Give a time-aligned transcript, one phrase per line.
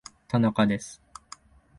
[0.29, 0.99] 田中です